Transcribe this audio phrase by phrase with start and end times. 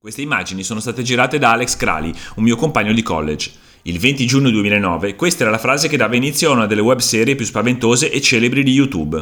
[0.00, 3.50] Queste immagini sono state girate da Alex Crali, un mio compagno di college.
[3.82, 7.00] Il 20 giugno 2009 questa era la frase che dava inizio a una delle web
[7.00, 9.20] serie più spaventose e celebri di YouTube.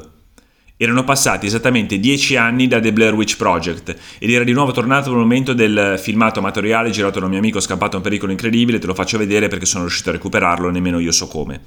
[0.77, 5.11] Erano passati esattamente dieci anni da The Blair Witch Project ed era di nuovo tornato
[5.11, 8.79] il momento del filmato amatoriale girato da un mio amico scappato a un pericolo incredibile,
[8.79, 11.59] te lo faccio vedere perché sono riuscito a recuperarlo, nemmeno io so come.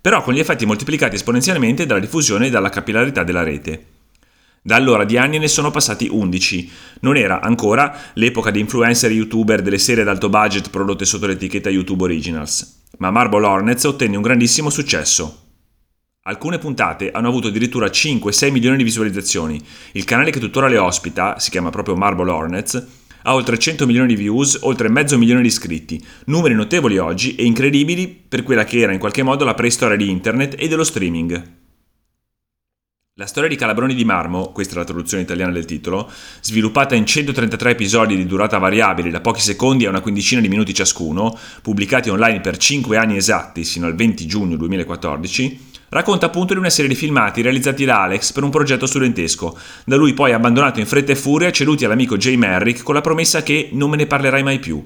[0.00, 3.86] Però con gli effetti moltiplicati esponenzialmente dalla diffusione e dalla capillarità della rete.
[4.64, 6.70] Da allora di anni ne sono passati 11.
[7.00, 11.26] Non era ancora l'epoca di influencer e youtuber delle serie ad alto budget prodotte sotto
[11.26, 15.38] l'etichetta YouTube Originals, ma Marble Hornets ottenne un grandissimo successo.
[16.26, 19.60] Alcune puntate hanno avuto addirittura 5-6 milioni di visualizzazioni.
[19.94, 22.86] Il canale che tuttora le ospita, si chiama proprio Marble Hornets,
[23.24, 27.44] ha oltre 100 milioni di views, oltre mezzo milione di iscritti, numeri notevoli oggi e
[27.44, 31.61] incredibili per quella che era in qualche modo la preistoria di internet e dello streaming.
[33.16, 37.04] La storia di Calabroni di Marmo, questa è la traduzione italiana del titolo, sviluppata in
[37.04, 42.08] 133 episodi di durata variabile da pochi secondi a una quindicina di minuti ciascuno, pubblicati
[42.08, 46.88] online per 5 anni esatti sino al 20 giugno 2014, racconta appunto di una serie
[46.88, 51.12] di filmati realizzati da Alex per un progetto studentesco, da lui poi abbandonato in fretta
[51.12, 54.42] e furia e ceduti all'amico Jay Merrick con la promessa che non me ne parlerai
[54.42, 54.82] mai più.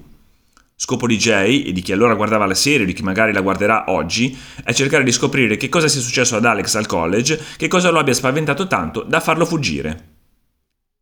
[0.79, 3.41] Scopo di Jay, e di chi allora guardava la serie, e di chi magari la
[3.41, 7.67] guarderà oggi, è cercare di scoprire che cosa sia successo ad Alex al college, che
[7.67, 10.17] cosa lo abbia spaventato tanto da farlo fuggire.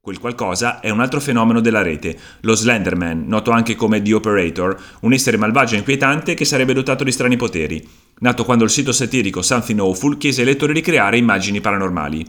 [0.01, 4.81] Quel qualcosa è un altro fenomeno della rete, lo Slenderman, noto anche come The Operator,
[5.01, 7.85] un essere malvagio e inquietante che sarebbe dotato di strani poteri,
[8.21, 12.25] nato quando il sito satirico Something Awful chiese ai lettori di creare immagini paranormali.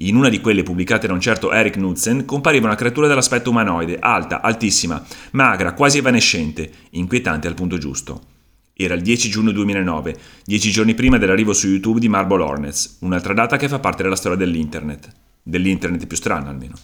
[0.00, 3.98] In una di quelle pubblicate da un certo Eric Knudsen compariva una creatura dall'aspetto umanoide,
[3.98, 8.20] alta, altissima, magra, quasi evanescente, inquietante al punto giusto.
[8.74, 13.34] Era il 10 giugno 2009, dieci giorni prima dell'arrivo su YouTube di Marble Hornets, un'altra
[13.34, 15.08] data che fa parte della storia dell'internet.
[15.42, 16.76] Dell'internet più strana almeno.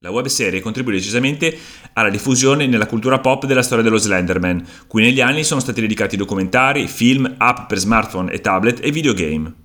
[0.00, 1.56] La webserie contribuì decisamente
[1.94, 6.18] alla diffusione nella cultura pop della storia dello Slenderman, cui negli anni sono stati dedicati
[6.18, 9.61] documentari, film, app per smartphone e tablet e videogame.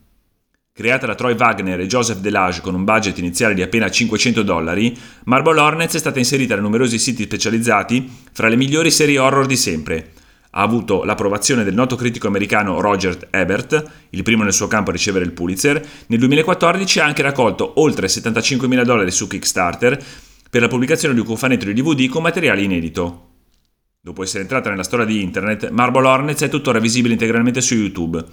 [0.77, 4.95] Creata da Troy Wagner e Joseph Delage con un budget iniziale di appena 500 dollari,
[5.23, 9.55] Marble Hornets è stata inserita da numerosi siti specializzati fra le migliori serie horror di
[9.55, 10.11] sempre.
[10.51, 14.93] Ha avuto l'approvazione del noto critico americano Roger Ebert, il primo nel suo campo a
[14.93, 15.83] ricevere il Pulitzer.
[16.05, 19.99] Nel 2014 ha anche raccolto oltre 75 mila dollari su Kickstarter
[20.47, 23.29] per la pubblicazione di un cofanetto di DVD con materiale inedito.
[23.99, 28.23] Dopo essere entrata nella storia di Internet, Marble Hornets è tuttora visibile integralmente su YouTube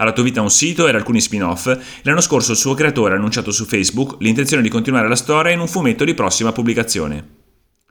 [0.00, 3.50] ha dato vita un sito e alcuni spin-off l'anno scorso il suo creatore ha annunciato
[3.50, 7.36] su Facebook l'intenzione di continuare la storia in un fumetto di prossima pubblicazione.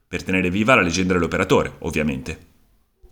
[0.08, 2.57] Per tenere viva la leggenda dell'operatore, ovviamente.